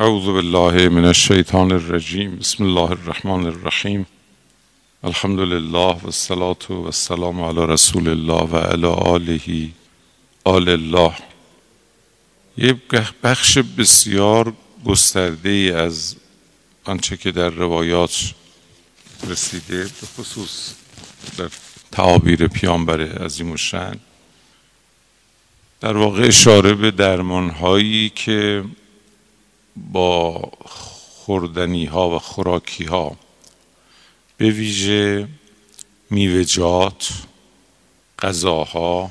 اعوذ 0.00 0.24
بالله 0.24 0.88
من 0.88 1.04
الشیطان 1.04 1.72
الرجیم 1.72 2.36
بسم 2.36 2.64
الله 2.64 2.90
الرحمن 2.90 3.46
الرحیم 3.46 4.06
الحمد 5.04 5.40
لله 5.40 5.96
و 6.02 6.06
الصلاة 6.06 6.70
و 6.70 6.84
السلام 6.84 7.40
علی 7.40 7.66
رسول 7.72 8.08
الله 8.08 8.42
و 8.42 8.56
علی 8.56 8.86
آله. 8.86 9.68
آل 10.44 10.68
الله. 10.68 11.12
یه 12.58 12.76
بخش 13.22 13.58
بسیار 13.58 14.52
گسترده 14.84 15.48
ای 15.48 15.72
از 15.72 16.16
آنچه 16.84 17.16
که 17.16 17.30
در 17.32 17.50
روایات 17.50 18.34
رسیده 19.28 19.84
به 19.84 20.06
خصوص 20.18 20.74
در 21.38 21.50
تعابیر 21.92 22.46
پیامبر 22.46 23.00
عظیم 23.00 23.50
و 23.50 23.56
در 25.80 25.96
واقع 25.96 26.22
اشاره 26.22 26.74
به 26.74 26.90
درمان 26.90 27.50
هایی 27.50 28.12
که 28.14 28.64
با 29.92 30.50
خوردنی 30.64 31.84
ها 31.84 32.16
و 32.16 32.18
خوراکی 32.18 32.84
ها 32.84 33.16
به 34.36 34.50
ویژه 34.50 35.28
میوجات 36.10 37.12
غذاها 38.18 39.10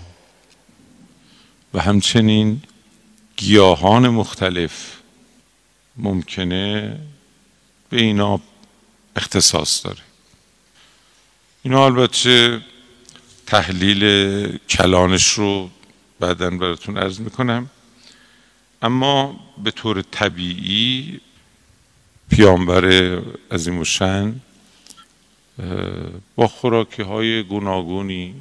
و 1.73 1.79
همچنین 1.79 2.61
گیاهان 3.35 4.09
مختلف 4.09 4.97
ممکنه 5.97 6.99
به 7.89 7.97
اینا 7.97 8.39
اختصاص 9.15 9.85
داره. 9.85 10.01
اینا 11.63 11.85
البته 11.85 12.61
تحلیل 13.45 14.03
کلانش 14.69 15.27
رو 15.27 15.69
بعدا 16.19 16.49
براتون 16.49 16.97
عرض 16.97 17.19
می‌کنم. 17.19 17.69
اما 18.81 19.39
به 19.63 19.71
طور 19.71 20.01
طبیعی 20.01 21.19
پیامبر 22.29 22.85
عظیم 23.51 23.79
و 23.79 23.85
شن 23.85 24.41
با 26.35 26.47
خوراکی 26.47 27.01
های 27.01 27.43
گوناگونی 27.43 28.35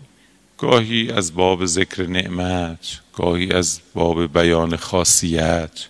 گاهی 0.59 1.11
از 1.11 1.35
باب 1.35 1.67
ذکر 1.67 2.07
نعمت 2.07 3.01
گاهی 3.15 3.53
از 3.53 3.81
باب 3.95 4.33
بیان 4.33 4.77
خاصیت 4.77 5.89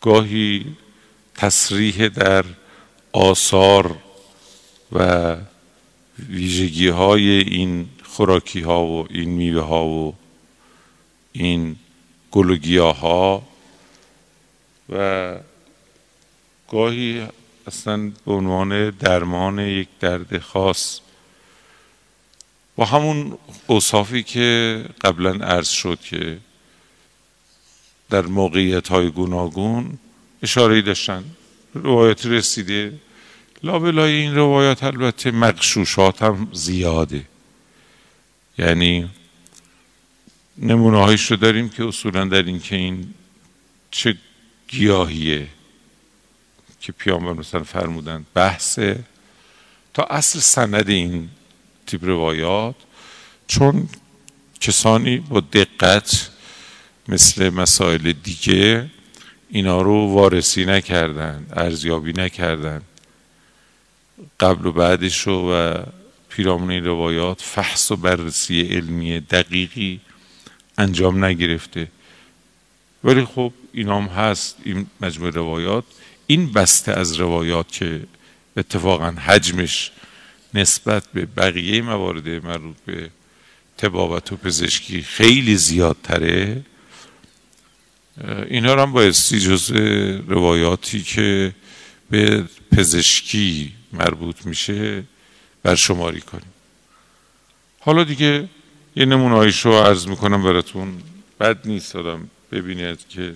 گاهی 0.00 0.76
تصریح 1.34 2.08
در 2.08 2.44
آثار 3.12 3.96
و 4.92 5.36
ویژگی 6.28 6.88
های 6.88 7.30
این 7.30 7.88
خوراکی 8.04 8.60
ها 8.60 8.84
و 8.84 9.06
این 9.10 9.30
میوه 9.30 9.62
ها 9.62 9.86
و 9.86 10.14
این 11.32 11.76
گل 12.32 12.78
ها 12.78 13.42
و 14.88 15.36
گاهی 16.70 17.26
اصلا 17.66 18.12
به 18.26 18.32
عنوان 18.32 18.90
درمان 18.90 19.58
یک 19.58 19.88
درد 20.00 20.38
خاص 20.38 21.00
با 22.76 22.84
همون 22.84 23.38
اوصافی 23.66 24.22
که 24.22 24.84
قبلا 25.04 25.46
عرض 25.46 25.68
شد 25.68 26.00
که 26.00 26.38
در 28.10 28.26
موقعیت 28.26 28.88
های 28.88 29.10
گوناگون 29.10 29.98
اشاره 30.42 30.82
داشتن 30.82 31.24
روایت 31.74 32.26
رسیده. 32.26 32.92
لابلای 33.62 34.12
این 34.12 34.34
روایات 34.34 34.84
البته 34.84 35.30
مقشوشات 35.30 36.22
هم 36.22 36.48
زیاده. 36.52 37.26
یعنی 38.58 39.10
نمونه 40.58 40.98
هایش 40.98 41.30
رو 41.30 41.36
داریم 41.36 41.68
که 41.68 41.84
اصولا 41.84 42.24
در 42.24 42.42
این 42.42 42.60
که 42.60 42.76
این 42.76 43.14
چه 43.90 44.16
گیاهیه 44.68 45.46
که 46.80 46.92
پیامبر 46.92 47.32
مثلا 47.32 47.62
فرمودن 47.62 48.26
بحثه 48.34 49.04
تا 49.94 50.02
اصل 50.02 50.38
سند 50.38 50.88
این 50.88 51.28
تیپ 51.86 52.04
روایات 52.04 52.74
چون 53.46 53.88
کسانی 54.60 55.16
با 55.16 55.40
دقت 55.40 56.30
مثل 57.08 57.48
مسائل 57.48 58.12
دیگه 58.12 58.90
اینا 59.50 59.82
رو 59.82 60.12
وارسی 60.12 60.64
نکردن 60.64 61.46
ارزیابی 61.52 62.12
نکردن 62.12 62.82
قبل 64.40 64.66
و 64.66 64.72
بعدش 64.72 65.20
رو 65.20 65.52
و 65.52 65.82
پیرامون 66.28 66.70
روایات 66.72 67.40
فحص 67.40 67.90
و 67.90 67.96
بررسی 67.96 68.60
علمی 68.60 69.20
دقیقی 69.20 70.00
انجام 70.82 71.24
نگرفته. 71.24 71.88
ولی 73.04 73.24
خب 73.24 73.52
اینام 73.72 74.06
هست 74.06 74.56
این 74.64 74.86
مجموع 75.00 75.30
روایات. 75.30 75.84
این 76.26 76.52
بسته 76.52 76.92
از 76.92 77.20
روایات 77.20 77.72
که 77.72 78.00
اتفاقا 78.56 79.10
حجمش 79.10 79.90
نسبت 80.54 81.04
به 81.14 81.26
بقیه 81.26 81.82
موارد 81.82 82.28
مربوط 82.28 82.76
به 82.86 83.10
تبابت 83.78 84.32
و 84.32 84.36
پزشکی 84.36 85.02
خیلی 85.02 85.56
زیادتره. 85.56 86.62
اینا 88.48 88.74
رو 88.74 88.82
هم 88.82 88.92
بایستی 88.92 89.40
جز 89.40 89.70
روایاتی 90.28 91.02
که 91.02 91.54
به 92.10 92.44
پزشکی 92.76 93.72
مربوط 93.92 94.46
میشه 94.46 95.04
برشماری 95.62 96.20
کنیم. 96.20 96.52
حالا 97.80 98.04
دیگه 98.04 98.48
یه 98.96 99.04
نمونه 99.04 99.52
عرض 99.66 100.06
می‌کنم 100.06 100.42
براتون. 100.42 101.02
بد 101.40 101.68
نیست 101.68 101.94
دادم 101.94 102.30
ببینید 102.52 103.08
که 103.08 103.34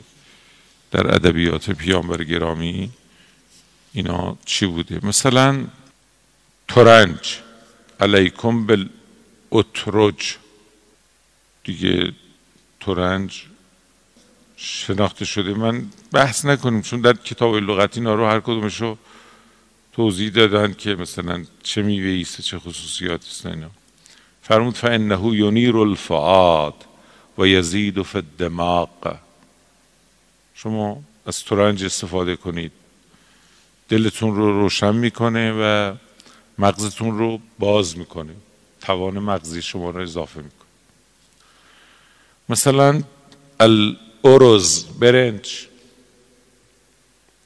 در 0.90 1.14
ادبیات 1.14 1.70
پیامبر 1.70 2.24
گرامی 2.24 2.90
اینا 3.92 4.36
چی 4.44 4.66
بوده. 4.66 5.06
مثلا 5.06 5.64
ترنج. 6.68 7.38
علیکم 8.00 8.66
بالاترج 8.66 10.36
دیگه 11.64 12.12
ترنج 12.80 13.42
شناخته 14.56 15.24
شده. 15.24 15.54
من 15.54 15.86
بحث 16.12 16.44
نکنیم 16.44 16.82
چون 16.82 17.00
در 17.00 17.12
کتاب 17.12 17.54
لغت 17.54 17.96
اینا 17.96 18.14
رو 18.14 18.26
هر 18.26 18.40
کدومش 18.40 18.80
رو 18.80 18.98
توضیح 19.92 20.30
دادن 20.30 20.72
که 20.74 20.94
مثلا 20.94 21.44
چه 21.62 21.82
میوه 21.82 22.08
ایست 22.08 22.40
چه 22.40 22.58
خصوصیات 22.58 23.20
است 23.20 23.46
اینا. 23.46 23.70
فرمود 24.48 24.76
فانه 24.76 25.20
ینیر 25.24 25.76
الفعاد 25.76 26.74
و 27.38 27.46
یزید 27.46 28.02
فی 28.02 28.18
الدماغ 28.18 29.16
شما 30.54 31.02
از 31.26 31.44
ترنج 31.44 31.84
استفاده 31.84 32.36
کنید. 32.36 32.72
دلتون 33.88 34.36
رو 34.36 34.60
روشن 34.60 34.94
می‌کنه 34.94 35.52
و 35.52 35.94
مغزتون 36.58 37.18
رو 37.18 37.40
باز 37.58 37.98
می‌کنه. 37.98 38.32
توان 38.80 39.18
مغزی 39.18 39.62
شما 39.62 39.90
رو 39.90 40.00
اضافه 40.00 40.36
می‌کنه. 40.36 40.68
مثلا 42.48 43.02
الارز 43.60 44.84
برنج. 44.84 45.66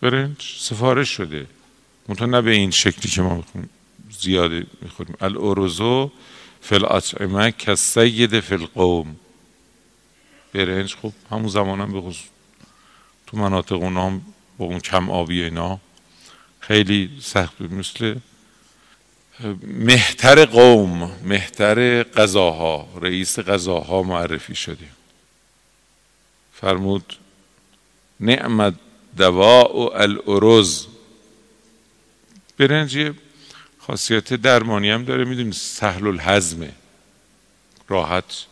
برنج 0.00 0.56
سفارش 0.58 1.08
شده. 1.08 1.46
منتها 2.08 2.26
نه 2.26 2.40
به 2.40 2.50
این 2.50 2.70
شکلی 2.70 3.12
که 3.12 3.22
ما 3.22 3.44
زیاده 4.20 4.66
می‌خوریم. 4.82 5.14
الارزو 5.20 6.10
فل 6.62 6.84
اطعمه 6.84 7.52
کسید 7.52 8.40
فی 8.40 8.54
القوم. 8.54 9.16
برنج 10.52 10.96
خب 11.02 11.12
همون 11.30 11.48
زمان 11.48 11.80
هم 11.80 11.92
به 11.92 12.00
خصوص 12.00 12.28
تو 13.26 13.36
مناطق 13.36 13.72
اونا 13.72 14.06
هم 14.06 14.22
با 14.58 14.64
اون 14.64 14.80
کم 14.80 15.10
آبی 15.10 15.42
اینا 15.42 15.80
خیلی 16.60 17.10
سخت 17.22 17.58
بود. 17.58 17.72
مثل 17.72 18.14
مهتر 19.62 20.44
قوم 20.44 21.12
مهتر 21.24 22.02
قضاها 22.02 22.88
رئیس 23.00 23.38
قضاها 23.38 24.02
معرفی 24.02 24.54
شده. 24.54 24.88
فرمود 26.52 27.16
نعمت 28.20 28.74
دواء 29.16 30.02
الارز. 30.02 30.86
برنج 32.58 33.12
خاصیت 33.90 34.34
درمانی 34.34 34.90
هم 34.90 35.04
داره 35.04 35.24
می‌دونی؟ 35.24 35.52
سهل 35.52 36.06
الهضمه 36.06 36.72
راحت 37.88 38.46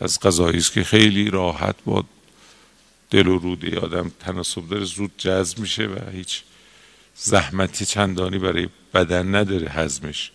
از 0.00 0.20
غذایی 0.20 0.58
است 0.58 0.72
که 0.72 0.84
خیلی 0.84 1.30
راحت 1.30 1.76
با 1.84 2.04
دل 3.10 3.26
و 3.26 3.38
روده 3.38 3.80
آدم 3.80 4.12
تناسب 4.20 4.68
داره 4.68 4.84
زود 4.84 5.10
جذب 5.18 5.58
میشه 5.58 5.86
و 5.86 6.10
هیچ 6.10 6.42
زحمتی 7.14 7.84
چندانی 7.84 8.38
برای 8.38 8.68
بدن 8.94 9.34
نداره 9.34 9.68
هضمش. 9.68 10.30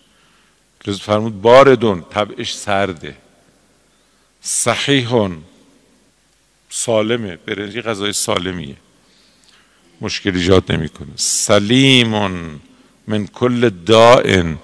لذا 0.87 0.97
فرمود 0.97 1.41
باردون 1.41 2.01
طبعش 2.01 2.55
سرده. 2.55 3.17
صحیحون 4.41 5.43
سالمه. 6.69 7.35
برنجی 7.35 7.81
غذای 7.81 8.13
سالمیه. 8.13 8.77
مشکل 10.01 10.35
ایجاد 10.35 10.71
نمی‌کنه. 10.71 11.11
سلیمون. 11.15 12.61
من 13.07 13.27
کل 13.27 13.69
دائن. 13.69 14.57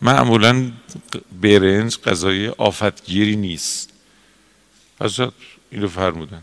معمولا 0.00 0.72
برنج 1.42 1.98
غذای 1.98 2.48
آفتگیری 2.48 3.36
نیست. 3.36 3.90
حضرت 5.00 5.32
اینو 5.70 5.88
فرمودن. 5.88 6.42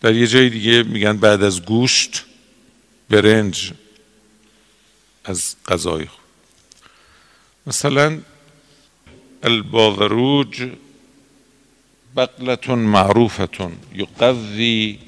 در 0.00 0.14
یه 0.14 0.26
جای 0.26 0.50
دیگه 0.50 0.82
میگن 0.82 1.16
بعد 1.16 1.42
از 1.42 1.62
گوشت 1.64 2.24
برنج 3.10 3.72
از 5.24 5.56
غذای 5.68 6.06
مثلا 7.66 8.20
الباذروج 9.42 10.70
بقلة 12.16 12.74
معروفة 12.74 13.70
یقضی 13.94 14.98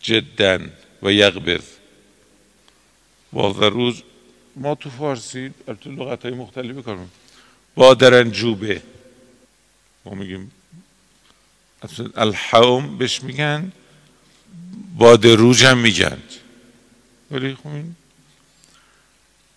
جدا 0.00 0.58
و 1.02 1.12
یقبض. 1.12 1.77
باذروج 3.32 4.02
ما 4.56 4.74
تو 4.74 4.90
فارسی 4.90 5.50
البته 5.68 5.90
لغت 5.90 6.24
های 6.24 6.34
مختلفی 6.34 6.82
کارم 6.82 7.10
بادرنجوبه 7.74 8.82
ما 10.04 10.14
میگیم 10.14 10.52
الحوم 12.16 12.98
بهش 12.98 13.22
میگن 13.22 13.72
بادروج 14.98 15.64
هم 15.64 15.78
میگن. 15.78 16.18
ولی 17.30 17.54
خب 17.54 17.66
این 17.66 17.94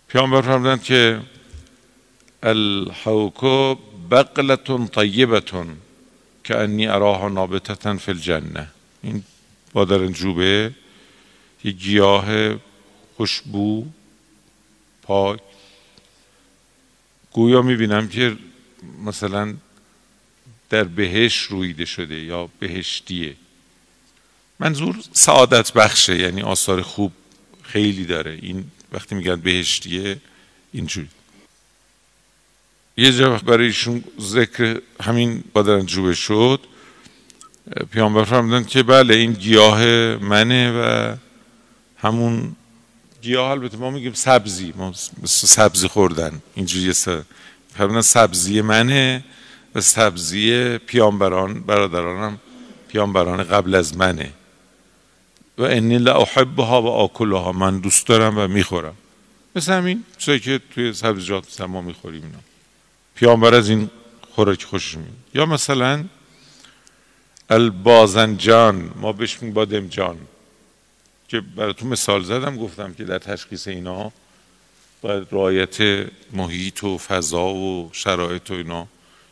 پیامبر 0.08 0.40
فرمودن 0.40 0.78
که 0.78 1.20
الحوکو 2.42 3.74
بقلة 4.10 4.86
طیبة 4.86 5.42
که 6.44 6.58
انی 6.58 6.86
اراها 6.86 7.28
نابتتا 7.28 7.96
فی 7.96 8.10
الجنه 8.10 8.68
این 9.02 9.24
بادرنجوبه 9.72 10.72
یه 11.64 11.72
گیاه 11.72 12.54
خوشبو 13.16 13.86
پاک. 15.02 15.40
گویا 17.32 17.62
می‌بینم 17.62 18.08
که 18.08 18.36
مثلا 19.04 19.54
در 20.70 20.84
بهش 20.84 21.42
رویده 21.42 21.84
شده 21.84 22.20
یا 22.20 22.48
بهشتیه. 22.58 23.36
منظور 24.58 24.96
سعادت 25.12 25.72
بخشه 25.72 26.18
یعنی 26.18 26.42
آثار 26.42 26.82
خوب 26.82 27.12
خیلی 27.62 28.04
داره. 28.04 28.38
این 28.42 28.64
وقتی 28.92 29.14
میگن 29.14 29.36
بهشتیه 29.36 30.18
اینجوری 30.72 31.08
یه 32.96 33.12
جا 33.12 33.40
ایشون 33.58 34.04
ذکر 34.20 34.80
همین 35.00 35.44
بادرنجوبه 35.52 36.14
شد. 36.14 36.60
پیامبر 37.90 38.24
فرمودن 38.24 38.64
که 38.64 38.82
بله 38.82 39.14
این 39.14 39.32
گیاه 39.32 39.84
منه 40.16 40.72
و 40.72 41.16
همون 41.96 42.56
گیاه 43.22 43.50
البته 43.50 43.76
ما 43.76 43.90
میگیم 43.90 44.12
سبزی 44.12 44.72
ما 44.76 44.92
سبزی 45.24 45.88
خوردن 45.88 46.42
اینجوری 46.54 46.92
فرمودن 47.74 48.00
سبزی 48.00 48.60
منه 48.60 49.24
و 49.74 49.80
سبزی 49.80 50.78
پیامبران 50.78 51.60
برادرانم 51.60 52.38
پیامبران 52.88 53.42
قبل 53.44 53.74
از 53.74 53.96
منه. 53.96 54.32
و 55.58 55.62
انی 55.62 55.98
لاحبها 55.98 56.82
و 56.82 56.86
آکلها 56.86 57.52
من 57.52 57.78
دوست 57.78 58.06
دارم 58.06 58.38
و 58.38 58.48
می‌خورم. 58.48 58.94
مثل 59.56 59.72
همین 59.72 60.04
چیزایی 60.18 60.40
که 60.40 60.60
توی 60.74 60.92
سبزیجات 60.92 61.46
مثلا 61.46 61.66
ما 61.66 61.80
می‌خوریم 61.80 62.22
اینا. 62.22 62.38
پیامبر 63.14 63.54
از 63.54 63.68
این 63.68 63.90
خوراک 64.30 64.64
خوشش 64.64 64.96
میاد. 64.96 65.12
یا 65.34 65.46
مثلا 65.46 66.04
البازنجان 67.50 68.90
ما 68.96 69.12
بهش 69.12 69.34
میگیم 69.34 69.54
بادمجان. 69.54 70.18
که 71.32 71.40
براتون 71.40 71.88
مثال 71.88 72.22
زدم 72.22 72.56
گفتم 72.56 72.94
که 72.94 73.04
در 73.04 73.18
تشخیص 73.18 73.68
اینا 73.68 74.12
باید 75.02 75.26
رعایت 75.32 76.06
محیط 76.32 76.84
و 76.84 76.98
فضا 76.98 77.54
و 77.54 77.90
شرایط 77.92 78.50
و 78.50 78.54
اینا. 78.54 78.86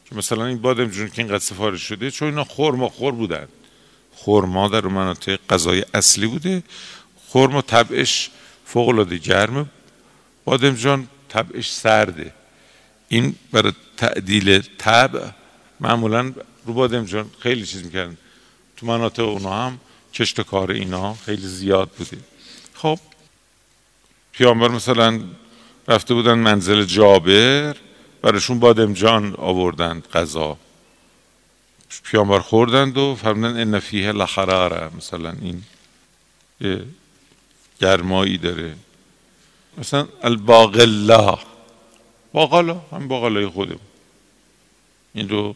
که 0.04 0.16
مثلا 0.16 0.46
این 0.46 0.58
بادمجان 0.58 1.10
که 1.10 1.22
اینقدر 1.22 1.38
سفارش 1.38 1.82
شده 1.82 2.10
چون 2.10 2.28
اینا 2.28 2.44
خورما 2.44 2.88
خور 2.88 3.12
بودن. 3.12 3.48
خورما 4.14 4.68
در 4.68 4.86
مناطق 4.86 5.38
غذای 5.50 5.84
اصلی 5.94 6.26
بوده. 6.26 6.62
خورما 7.28 7.62
طبعش 7.62 8.30
فوق 8.64 8.88
العاده 8.88 9.18
گرمه 9.18 9.66
بادمجان 10.44 11.08
طبعش 11.28 11.70
سرده. 11.72 12.32
این 13.08 13.34
برای 13.52 13.72
تعدیل 13.96 14.62
طبع 14.78 15.24
معمولا 15.80 16.32
رو 16.66 16.72
بادمجان 16.74 17.30
خیلی 17.38 17.66
چیز 17.66 17.84
می‌کردن. 17.84 18.16
تو 18.76 18.86
مناطق 18.86 19.24
اونا 19.24 19.66
هم 19.66 19.78
کشت 20.14 20.40
کار 20.40 20.70
اینا 20.70 21.14
خیلی 21.14 21.46
زیاد 21.46 21.90
بوده. 21.98 22.18
خب 22.74 22.98
پیامبر 24.32 24.68
مثلا 24.68 25.20
رفته 25.88 26.14
بودن 26.14 26.34
منزل 26.34 26.84
جابر 26.84 27.76
براشون 28.22 28.58
بادمجان 28.60 29.34
آوردند 29.38 30.06
غذا. 30.14 30.56
پیامبر 32.04 32.38
خوردند 32.38 32.98
و 32.98 33.14
فرمودن 33.14 33.60
ان 33.60 33.78
فیه 33.78 34.12
لحراره 34.12 34.90
مثلا 34.96 35.36
این 35.42 35.64
گرمایی 37.80 38.38
داره. 38.38 38.76
مثلا 39.78 40.08
الباقلا 40.22 41.38
باقلا 42.32 42.80
هم 42.92 43.08
باقلای 43.08 43.46
خودم 43.46 43.78
این 45.14 45.28
رو 45.28 45.54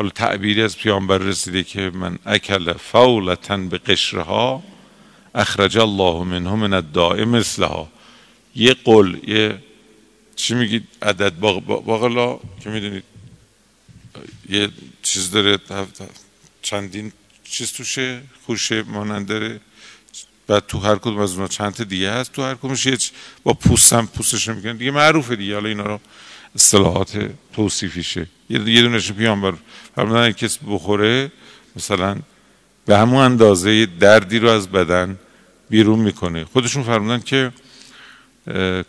حالا 0.00 0.10
تعبیری 0.10 0.62
از 0.62 0.76
پیامبر 0.76 1.18
رسیده 1.18 1.64
که 1.64 1.90
من 1.94 2.18
اکل 2.26 2.72
فولتن 2.72 3.68
به 3.68 3.78
قشرها 3.78 4.62
اخرج 5.34 5.78
الله 5.78 6.24
منه 6.24 6.54
من 6.54 6.72
الدائم 6.72 7.28
مثلها. 7.28 7.88
یه 8.54 8.74
قل 8.74 9.16
یه 9.26 9.58
چی 10.36 10.54
میگید؟ 10.54 10.88
عدد 11.02 11.38
باقلا 11.38 12.38
که 12.60 12.70
می‌دونید؟ 12.70 13.02
یه 14.48 14.68
چیز 15.02 15.30
داره 15.30 15.58
چندین 16.62 17.12
چیز 17.44 17.72
توشه 17.72 18.22
خوشه 18.46 18.82
مانند 18.82 19.26
داره. 19.26 19.60
و 20.48 20.60
تو 20.60 20.78
هر 20.78 20.96
کدوم 20.96 21.18
از 21.18 21.32
اونها 21.32 21.48
چند 21.48 21.88
دیگه 21.88 22.12
هست 22.12 22.32
تو 22.32 22.42
هر 22.42 22.54
کدومش 22.54 22.86
یه 22.86 22.98
با 23.42 23.54
پوست 23.54 23.92
هم 23.92 24.06
پوستش 24.06 24.48
می‌کنه 24.48 24.72
دیگه 24.72 24.90
معروفه 24.90 25.36
دیگه 25.36 25.54
حالا 25.54 25.68
اینا 25.68 25.86
رو 25.86 26.00
اصطلاحات 26.54 27.30
توصیفیشه. 27.52 28.26
یه 28.50 28.82
دونش 28.82 29.12
پیامبر 29.12 29.54
فرمودن 29.96 30.32
کس 30.32 30.58
بخوره 30.68 31.32
مثلا 31.76 32.16
به 32.86 32.98
همون 32.98 33.22
اندازه 33.24 33.86
دردی 33.86 34.38
رو 34.38 34.48
از 34.48 34.68
بدن 34.68 35.18
بیرون 35.70 35.98
می‌کنه. 35.98 36.44
خودشون 36.44 36.82
فرمودن 36.82 37.20
که 37.20 37.52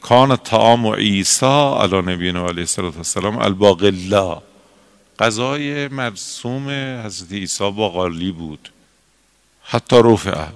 کان 0.02 0.38
طعام 0.38 0.86
و 0.86 0.94
عیسی 0.94 1.76
علی 1.80 2.02
نبینا 2.02 2.48
علیه 2.48 2.66
السلام 2.98 3.38
الباقلا. 3.38 4.42
غذای 5.20 5.88
مرسوم 5.88 6.70
حضرت 7.06 7.32
عیسی 7.32 7.72
باقالی 7.72 8.32
بود. 8.32 8.70
حتی 9.64 10.02
رفعه. 10.04 10.48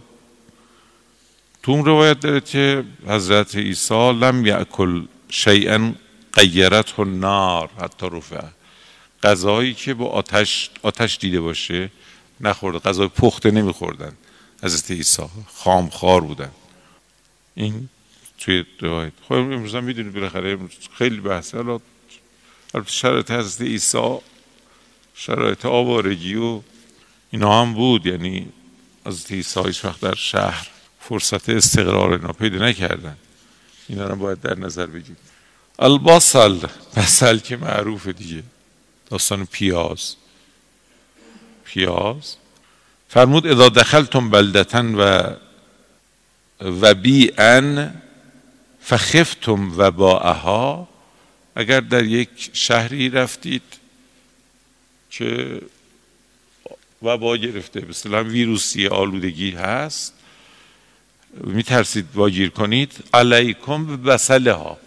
تو 1.63 1.71
اون 1.71 1.85
روایت 1.85 2.19
داره 2.19 2.41
که 2.41 2.83
حضرت 3.07 3.55
عیسی 3.55 4.11
لم 4.11 4.45
یعکل 4.45 5.01
شیئا 5.29 5.91
قیرت 6.35 6.99
النار 6.99 7.69
حتی 7.81 8.09
رفعه. 8.11 8.49
غذایی 9.23 9.73
که 9.73 9.93
با 9.93 10.05
آتش 10.05 10.69
آتش 10.81 11.17
دیده 11.17 11.41
باشه 11.41 11.91
نخورده 12.41 12.79
غذای 12.79 13.07
پخته 13.07 13.51
نمیخوردن. 13.51 14.11
حضرت 14.63 14.91
عیسی 14.91 15.23
خامخوار 15.53 16.21
بودن. 16.21 16.51
این 17.55 17.89
توی 18.37 18.65
روایت. 18.81 19.11
خب 19.27 19.33
امروز 19.33 19.75
هم 19.75 19.83
می‌دونید 19.83 20.13
بالاخره 20.13 20.57
خیلی 20.97 21.19
بحثه 21.19 21.57
البته 21.57 21.83
شرایط 22.85 23.31
حضرت 23.31 23.61
عیسی 23.61 24.17
شرایط 25.15 25.65
آوارگی 25.65 26.35
و 26.35 26.61
اینا 27.31 27.61
هم 27.61 27.73
بود. 27.73 28.05
یعنی 28.05 28.47
از 29.05 29.31
عیسی 29.31 29.59
هیچ 29.65 29.85
وقت 29.85 29.99
در 29.99 30.15
شهر 30.15 30.67
فرصت 30.99 31.49
استقرار 31.49 32.13
اینا 32.13 32.33
پیدا 32.33 32.57
نکردن. 32.57 33.17
اینا 33.89 34.07
رو 34.07 34.15
باید 34.15 34.41
در 34.41 34.59
نظر 34.59 34.85
بگیریم 34.85 35.17
البصل. 35.79 36.67
بسل 36.95 37.37
که 37.37 37.57
معروفه 37.57 38.13
دیگه. 38.13 38.43
داستان 39.09 39.45
پیاز. 39.45 40.15
پیاز. 41.65 42.35
فرمود 43.09 43.47
اذا 43.47 43.69
دخلتم 43.69 44.29
بلدتن 44.29 44.95
و 44.95 45.35
و 46.61 46.95
ان 47.37 48.01
فخفتم 48.81 49.77
و 49.77 49.91
با 49.91 50.87
اگر 51.55 51.79
در 51.79 52.03
یک 52.03 52.49
شهری 52.53 53.09
رفتید 53.09 53.61
که 55.09 55.61
وبا 57.01 57.37
گرفته 57.37 57.85
مثلا 57.89 58.23
ویروسی 58.23 58.87
آلودگی 58.87 59.51
هست 59.51 60.13
میترسید 61.33 62.05
واگیر 62.13 62.49
کنید 62.49 63.03
علیکم 63.13 63.85
به 63.85 63.97
بسله 63.97 64.53
ها 64.53 64.77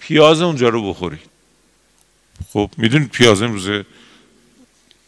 پیاز 0.00 0.40
اونجا 0.40 0.68
رو 0.68 0.90
بخورید 0.90 1.30
خب 2.52 2.70
می‌دونید 2.76 3.10
پیاز 3.10 3.42
امروزه 3.42 3.84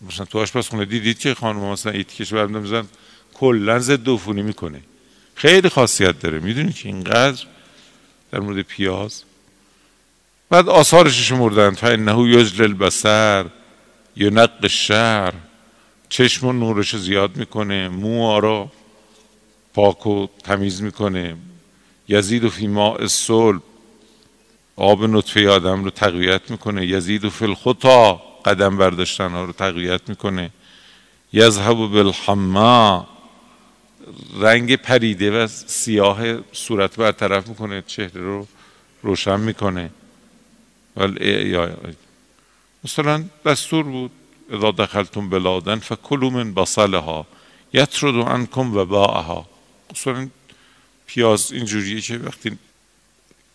مثلا 0.09 0.27
تو 0.27 0.39
آشپزخونه 0.39 0.85
دیدید 0.85 1.19
که 1.19 1.35
خانم 1.35 1.61
مثلا 1.61 1.93
ایتیکش 1.93 2.33
برمیدن 2.33 2.61
میزن 2.61 2.87
کلا 3.35 3.79
ضد 3.79 4.09
عفونی 4.09 4.43
می‌کنه. 4.43 4.81
خیلی 5.35 5.69
خاصیت 5.69 6.21
داره. 6.21 6.39
می‌دونید 6.39 6.75
که 6.75 6.89
اینقدر 6.89 7.47
در 8.33 8.41
مورد 8.41 8.63
پیاز؟ 8.63 9.23
بعد 10.51 10.69
آثارش 10.69 11.29
شمردن 11.29 11.75
تا 11.75 11.89
انه 11.89 12.29
یجل 12.29 12.63
البصر 12.63 13.47
ینق 14.17 14.51
الشعر. 14.63 15.33
چشم 16.09 16.47
و 16.47 16.53
نورش 16.53 16.97
زیاد 16.97 17.37
می‌کنه. 17.37 17.89
مو 17.89 18.41
رو 18.41 18.71
پاک 19.75 20.07
و 20.07 20.27
تمیز 20.45 20.83
می‌کنه. 20.83 21.37
یزید 22.09 22.45
و 22.45 22.51
فی 22.51 22.67
ماء 22.67 23.07
صلب 23.07 23.63
آب 24.77 25.05
نطفه 25.05 25.49
آدم 25.49 25.85
رو 25.85 25.91
تقویت 25.91 26.51
می‌کنه. 26.51 26.87
یزید 26.87 27.25
و 27.25 27.31
فی 27.31 27.45
الخطا 27.45 28.23
قدم 28.45 28.77
برداشتن 28.77 29.31
ها 29.31 29.45
رو 29.45 29.53
تقویت 29.53 30.09
می‌کنه. 30.09 30.51
یذهب 31.33 31.77
بالحما 31.77 33.09
رنگ 34.41 34.77
پریده 34.77 35.45
و 35.45 35.47
سیاه 35.47 36.19
صورت 36.53 36.97
برطرف 36.97 37.49
می‌کنه 37.49 37.83
چهره 37.87 38.21
رو 38.21 38.47
روشن 39.03 39.41
می‌کنه. 39.41 39.91
مثلا 42.85 43.25
دستور 43.47 43.85
بود 43.85 44.11
اذا 44.51 44.71
دخلتم 44.71 45.31
بلادن 45.31 45.79
فکلوا 45.79 46.31
من 46.31 46.55
بصلها 46.55 47.27
یطرد 47.73 48.15
عنکم 48.15 48.77
وباءها. 48.77 49.49
مثلا 49.93 50.29
پیاز 51.07 51.53
اینجوریه 51.53 52.01
که 52.01 52.19
وقتی 52.19 52.59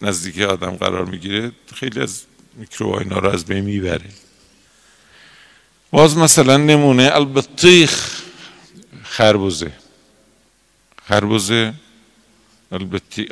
نزدیک 0.01 0.39
آدم 0.39 0.71
قرار 0.71 1.05
می‌گیره 1.05 1.51
خیلی 1.75 1.99
از 1.99 2.23
میکروب 2.55 2.93
اینا 2.93 3.19
رو 3.19 3.29
از 3.29 3.45
بین 3.45 3.63
می‌بره. 3.63 4.09
باز 5.91 6.17
مثلا 6.17 6.57
نمونه 6.57 7.09
البطیخ 7.13 8.21
خربوزه. 9.03 9.71
خربوزه 11.09 11.73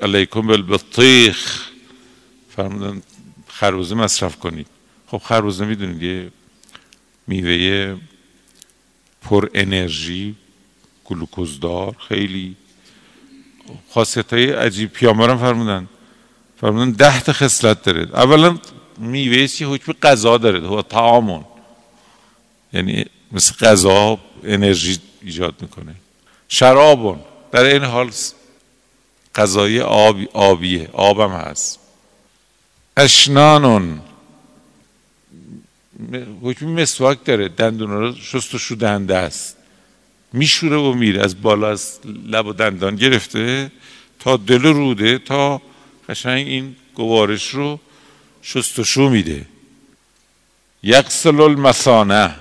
علیکم 0.01 0.41
بالبطیخ. 0.41 1.69
فرمودن 2.55 3.01
خربوزه 3.47 3.95
مصرف 3.95 4.35
کنید. 4.35 4.67
خب 5.07 5.17
خربوزه 5.17 5.65
می‌دونید 5.65 6.03
یه 6.03 6.31
میوه 7.27 7.97
پر 9.21 9.49
انرژی 9.53 10.35
گلوکوزدار 11.05 11.95
خیلی 12.07 12.55
خاصیت 13.89 14.33
های 14.33 14.51
عجیب. 14.51 14.91
پیامبرم 14.91 15.37
فرمودن 15.37 15.87
فرمودن 16.61 16.91
ده 16.91 17.19
تا 17.19 17.33
خصلت 17.33 17.83
داره 17.83 18.07
اولا 18.13 18.57
میوه 18.97 19.47
سی 19.47 19.63
حکم 19.63 19.91
غذا 19.91 20.37
داره 20.37 20.67
هو 20.67 20.81
طعامون. 20.81 21.45
یعنی 22.73 23.05
مثل 23.31 23.53
غذا 23.65 24.19
انرژی 24.43 24.97
ایجاد 25.21 25.55
می‌کنه. 25.61 25.95
شرابون. 26.49 27.19
در 27.51 27.63
این 27.63 27.83
حال 27.83 28.11
غذای 29.35 29.81
آبی 29.81 30.27
آبیه 30.33 30.89
آبم 30.93 31.31
هست. 31.31 31.79
اشنانون. 32.97 34.01
حکم 36.41 36.65
مسواک 36.65 37.25
داره. 37.25 37.49
دندون 37.49 37.89
رو 37.91 38.15
شست 38.15 38.55
و 38.55 38.57
شودنده 38.57 39.17
است. 39.17 39.57
میشوره 40.33 40.77
و 40.77 40.93
میره. 40.93 41.23
از 41.23 41.41
بالا 41.41 41.69
از 41.69 41.99
لب 42.05 42.45
و 42.45 42.53
دندان 42.53 42.95
گرفته 42.95 43.71
تا 44.19 44.37
دل 44.37 44.63
روده 44.63 45.17
تا 45.17 45.61
قشنگ 46.09 46.47
این 46.47 46.75
گوارش 46.95 47.49
رو 47.49 47.79
شستشو 48.41 49.09
میده. 49.09 49.45
یقسل 50.83 51.41
المثانه. 51.41 52.35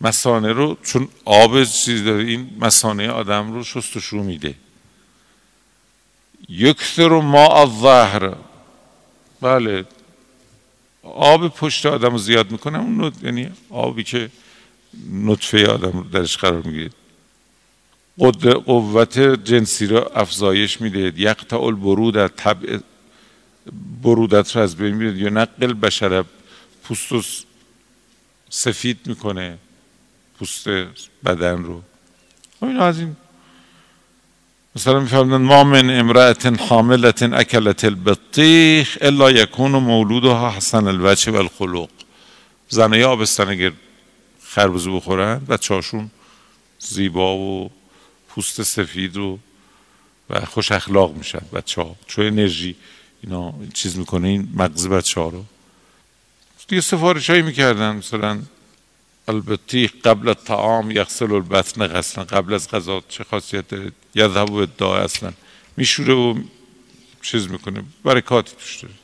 مسانه 0.00 0.52
رو 0.52 0.76
چون 0.84 1.08
آب 1.24 1.64
چیز 1.64 2.04
داره 2.04 2.24
این 2.24 2.50
مسانه 2.60 3.08
آدم 3.08 3.52
رو 3.52 3.64
شستشو 3.64 4.16
میده. 4.16 4.54
یکثر 6.48 7.08
ما 7.08 7.60
الظهر. 7.60 8.34
بله. 9.40 9.84
آب 11.02 11.48
پشت 11.48 11.86
آدم 11.86 12.10
رو 12.10 12.18
زیاد 12.18 12.50
می‌کنه 12.50 12.78
اون 12.78 13.12
یعنی 13.22 13.50
آبی 13.70 14.04
که 14.04 14.30
نطفه 15.12 15.66
آدم 15.66 16.08
درش 16.12 16.36
قرار 16.36 16.62
می‌گیره. 16.62 16.90
قوت 18.18 19.18
جنسی 19.18 19.86
رو 19.86 20.10
افزایش 20.14 20.80
میده 20.80 21.12
یقطع 21.16 21.60
البرود 21.60 22.26
طبع 22.26 22.78
برودت 24.02 24.56
رو 24.56 24.62
از 24.62 24.76
بین 24.76 24.94
میره 24.94 25.18
یا 25.18 25.28
نقل 25.28 25.72
بشر 25.72 26.24
پوست 26.84 27.46
سفید 28.50 28.98
می‌کنه 29.06 29.58
پوست 30.38 30.68
بدن 31.24 31.64
رو. 31.64 31.82
این 32.62 32.76
از 32.76 32.98
این 32.98 33.16
مثلا 34.76 35.00
میفرمودن 35.00 35.44
ما 35.44 35.64
من 35.64 35.90
امرأت 35.90 36.46
حاملت 36.46 37.22
اکلت 37.22 37.84
البطیخ 37.84 38.98
الا 39.00 39.30
یکون 39.30 39.70
مولودها 39.70 40.50
حسن 40.50 40.88
الوجه 40.88 41.32
والخلق 41.32 41.88
زنه 42.68 43.04
آبستن 43.04 43.48
اگر 43.48 43.72
خربزه 44.42 44.90
بخورن 44.90 45.38
بچه 45.38 45.74
هاشون 45.74 46.10
زیبا 46.78 47.36
و 47.36 47.70
پوست 48.38 48.62
سفید 48.62 49.16
و 49.16 49.38
و 50.30 50.44
خوش 50.44 50.72
اخلاق 50.72 51.16
میشن 51.16 51.42
بچه 51.52 51.82
ها 51.82 51.96
چون 52.06 52.26
انرژی 52.26 52.76
اینا 53.22 53.54
چیز 53.74 53.98
می‌کنه 53.98 54.28
این 54.28 54.48
مغز 54.54 54.88
بچه 54.88 55.20
ها 55.20 55.28
رو. 55.28 55.44
دیگه 56.68 56.82
سفارش 56.82 57.30
هایی 57.30 57.42
می‌کردن 57.42 57.96
مثلا 57.96 58.42
البطیخ 59.28 59.92
قبل 60.04 60.34
طعام 60.34 60.90
یغسل 60.90 61.32
البطن 61.32 61.86
غسلا 61.86 62.24
قبل 62.24 62.54
از 62.54 62.68
غذا 62.68 63.02
چه 63.08 63.24
خاصیت 63.24 63.68
داره؟ 63.68 63.92
یذهب 64.14 64.52
ادعا 64.52 64.98
اصلا. 64.98 65.32
میشوره 65.76 66.14
و 66.14 66.34
چیز 67.22 67.50
می‌کنه 67.50 67.82
برکاتی 68.04 68.56
توش 68.56 68.76
داره. 68.82 68.94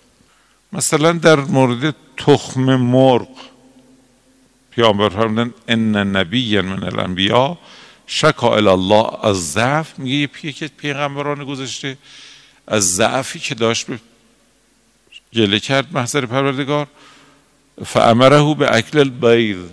مثلا 0.73 1.13
در 1.13 1.41
مورد 1.41 1.95
تخم 2.17 2.77
مرغ 2.77 3.29
پیامبر 4.71 5.09
فرمودن 5.09 5.55
ان 5.69 5.97
نبی 5.97 6.61
من 6.61 6.85
الانبیا 6.85 7.59
شکا 8.07 8.57
الله 8.57 9.27
از 9.27 9.53
ضعف 9.53 9.99
میگه 9.99 10.17
یه 10.45 10.53
که 10.53 10.69
پیغمبران 10.69 11.45
گذاشته 11.45 11.99
از 12.67 12.97
ضعفی 12.97 13.39
که 13.39 13.55
داشت 13.55 13.87
به 13.87 14.01
گله 15.35 15.61
کرد 15.61 15.93
محضر 15.93 16.27
پروردگار. 16.27 16.87
فامره 17.87 18.55
به 18.55 18.77
اکل 18.77 18.99
البیض. 18.99 19.65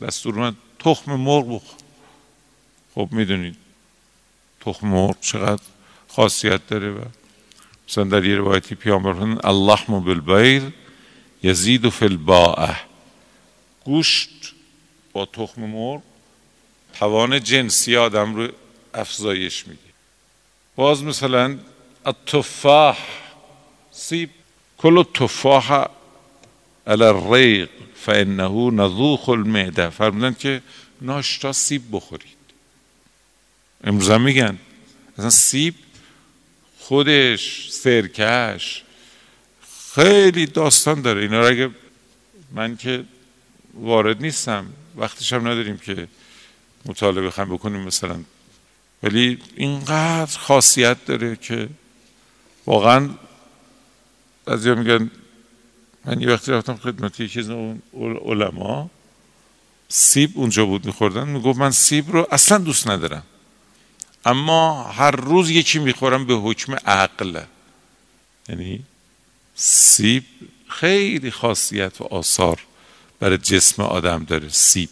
دستور 0.00 0.34
من 0.34 0.56
تخم 0.78 1.12
مرغ 1.12 1.54
بخور. 1.54 1.78
خب 2.94 3.08
می‌دونید 3.12 3.56
تخم 4.60 4.88
مرغ 4.88 5.20
چقدر 5.20 5.62
خاصیت 6.08 6.66
داره 6.66 6.90
و 6.90 7.00
مثلا 7.88 8.04
در 8.04 8.24
یه 8.24 8.36
روایتی 8.36 8.74
پیامبر 8.74 9.38
اللحم 9.44 10.00
بالبیض 10.00 10.62
یزید 11.42 11.88
فی 11.88 12.04
الباء 12.04 12.74
گوشت 13.84 14.54
با 15.12 15.26
تخم 15.26 15.62
مرغ 15.62 16.02
توان 16.98 17.42
جنسی 17.42 17.96
آدم 17.96 18.34
رو 18.34 18.48
افزایش 18.94 19.66
میده. 19.66 19.80
باز 20.76 21.02
مثلا 21.02 21.58
التفاح 22.06 22.98
سیب. 23.90 24.30
کل 24.78 25.02
تفاح 25.02 25.86
علی 26.86 27.04
الریق 27.04 27.68
فانه 27.94 28.70
نذوخ 28.70 29.28
المعده. 29.28 29.90
فرمودن 29.90 30.34
که 30.34 30.62
ناشتا 31.00 31.52
سیب 31.52 31.82
بخورید. 31.92 32.38
امروز 33.84 34.10
هم 34.10 34.20
میگن. 34.20 34.58
مثلا 35.18 35.30
سیب 35.30 35.74
خودش 36.78 37.70
سرکش 37.70 38.82
خیلی 39.94 40.46
داستان 40.46 41.02
داره. 41.02 41.20
اینا 41.20 41.40
رو 41.40 41.46
اگه 41.46 41.70
من 42.52 42.76
که 42.76 43.04
وارد 43.74 44.22
نیستم 44.22 44.72
وقتش 44.96 45.32
هم 45.32 45.48
نداریم 45.48 45.78
که 45.78 46.08
مطالعه 46.86 47.26
بخوایم 47.26 47.54
بکنیم 47.54 47.80
مثلا. 47.80 48.20
ولی 49.02 49.38
اینقدر 49.56 50.38
خاصیت 50.38 51.04
داره 51.04 51.36
که 51.36 51.68
واقعا 52.66 53.10
از 54.46 54.66
میگن 54.66 55.10
من 56.04 56.20
یه 56.20 56.28
وقتی 56.28 56.52
رفتم 56.52 56.76
خدمت 56.76 57.20
یکی 57.20 57.40
از 57.40 57.50
علما 58.00 58.90
سیب 59.88 60.30
اونجا 60.34 60.66
بود 60.66 60.86
میخوردن 60.86 61.28
می‌گفت 61.28 61.58
من 61.58 61.70
سیب 61.70 62.12
رو 62.12 62.26
اصلا 62.30 62.58
دوست 62.58 62.88
ندارم. 62.88 63.22
اما 64.24 64.82
هر 64.82 65.10
روز 65.10 65.50
یکی 65.50 65.78
می‌خورم 65.78 66.26
به 66.26 66.34
حکم 66.34 66.74
عقل. 66.74 67.40
یعنی 68.48 68.82
سیب 69.54 70.24
خیلی 70.68 71.30
خاصیت 71.30 72.00
و 72.00 72.04
آثار 72.04 72.60
برای 73.20 73.38
جسم 73.38 73.82
آدم 73.82 74.24
داره 74.24 74.48
سیب. 74.48 74.88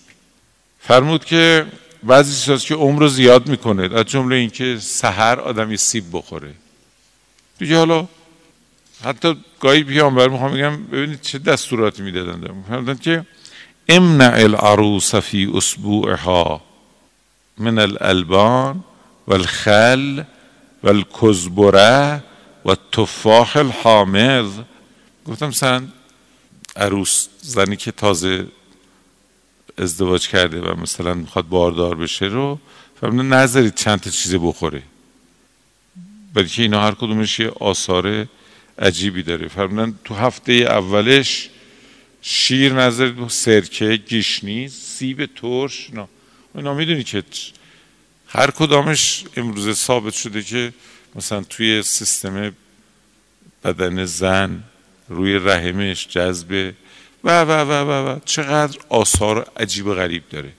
فرمود 0.87 1.25
که 1.25 1.67
بعضی 2.03 2.41
چیزاست 2.41 2.67
که 2.67 2.75
عمر 2.75 3.01
رو 3.01 3.09
زیاد 3.09 3.49
می‌کنه 3.49 3.99
از 3.99 4.05
جمله 4.05 4.37
اینکه 4.37 4.79
سحر 4.81 5.41
آدم 5.41 5.77
سیب 5.77 6.05
بخوره. 6.13 6.55
دیگه 7.59 7.77
حالا 7.77 8.09
حتی 9.05 9.37
گاهی 9.61 9.85
پیامبر 9.85 10.29
می‌خوام 10.29 10.55
بگم 10.55 10.85
ببینید 10.85 11.21
چه 11.21 11.39
دستوراتی 11.39 12.03
می‌دادن 12.03 12.65
فرمودن 12.69 12.95
که 12.95 13.27
امنع 13.89 14.35
العروس 14.35 15.15
فی 15.15 15.51
اسبوعها 15.55 16.63
من 17.59 17.79
الالبان 17.79 18.85
والخل 19.27 20.23
والکزبره 20.83 22.25
و 22.65 22.77
تفاح 22.93 23.57
الحامض. 23.57 24.51
گفتم 25.27 25.51
سن 25.51 25.93
عروس 26.77 27.29
زنی 27.41 27.77
که 27.77 27.93
تازه 27.93 28.47
ازدواج 29.79 30.29
کرده 30.29 30.61
و 30.61 30.81
مثلا 30.81 31.15
می‌خواد 31.15 31.49
باردار 31.49 31.95
بشه 31.95 32.27
رو 32.27 32.59
فرمودن 33.01 33.29
نذارید 33.29 33.75
چند 33.75 34.01
تا 34.01 34.11
چیز 34.11 34.35
بخوره. 34.35 34.83
برای 36.35 36.49
که 36.49 36.63
اینا 36.63 36.83
هر 36.83 36.93
کدومش 36.93 37.41
یه 37.41 37.53
آثار 37.61 38.27
عجیبی 38.79 39.23
داره. 39.23 39.49
فرمودن 39.49 39.99
تو 40.05 40.15
هفته 40.15 40.53
اولش 40.53 41.51
شیر 42.23 42.73
نذارید 42.73 43.29
سرکه 43.29 43.97
گیشنی 43.97 44.69
سیب 44.69 45.27
ترش 45.27 45.87
اینا. 45.89 46.09
اینا 46.55 46.75
می‌دونی 46.75 47.05
که 47.05 47.23
هر 48.29 48.51
کدامش 48.51 49.25
امروزه 49.37 49.75
ثابت 49.75 50.15
شده 50.15 50.43
که 50.43 50.73
مثلا 51.15 51.43
توی 51.43 51.83
سیستم 51.83 52.53
بدن 53.65 54.05
زن 54.05 54.63
روی 55.09 55.35
رحمش 55.35 56.09
جذبه 56.09 56.75
و 57.27 57.45
و 57.45 57.51
و 57.51 57.73
و 57.73 58.09
و. 58.09 58.19
چقدر 58.25 58.79
آثار 58.89 59.51
عجیب 59.57 59.87
و 59.87 59.95
غریب 59.95 60.29
داره. 60.29 60.53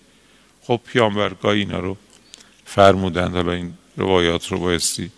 خب 0.61 0.81
پیامبر 0.85 1.33
گاهی 1.33 1.59
اینا 1.59 1.79
رو 1.79 1.97
فرمودند. 2.65 3.35
حالا 3.35 3.51
این 3.51 3.73
روایات 3.97 4.47
رو 4.47 4.59
بایستی 4.59 5.11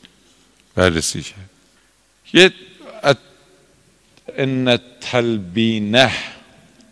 بررسی 0.76 1.24
کرد. 1.24 1.50
یه 2.34 2.54
ان 4.38 4.80
تلبینه 5.02 6.14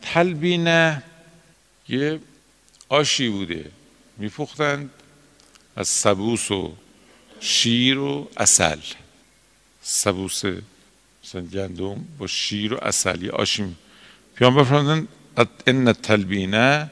تلبینه 0.02 1.04
یه 1.90 2.20
آشی 2.90 3.30
بوده. 3.30 3.72
میپختند 4.18 4.90
از 5.76 5.88
سبوس 5.88 6.52
و 6.52 6.74
شیر 7.40 7.98
و 7.98 8.30
اصل 8.38 8.80
سبوس 9.82 10.42
مثلا 11.24 11.42
گندم 11.42 12.06
با 12.18 12.28
شیر 12.28 12.74
و 12.74 12.78
اصل 12.82 13.22
یه 13.24 13.32
آشی 13.32 13.76
پیامبر 14.38 14.64
فرمودن 14.64 15.08
ان 15.68 15.94
تلبینه 15.94 16.92